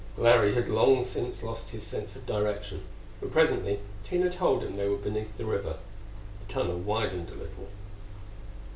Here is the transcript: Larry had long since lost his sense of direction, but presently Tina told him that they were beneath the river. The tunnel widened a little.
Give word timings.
Larry 0.17 0.55
had 0.55 0.67
long 0.67 1.05
since 1.05 1.43
lost 1.43 1.69
his 1.69 1.83
sense 1.85 2.15
of 2.15 2.25
direction, 2.25 2.81
but 3.19 3.31
presently 3.31 3.81
Tina 4.03 4.31
told 4.31 4.63
him 4.63 4.71
that 4.71 4.77
they 4.79 4.89
were 4.89 4.97
beneath 4.97 5.37
the 5.37 5.45
river. 5.45 5.77
The 6.39 6.51
tunnel 6.51 6.79
widened 6.79 7.29
a 7.29 7.33
little. 7.35 7.67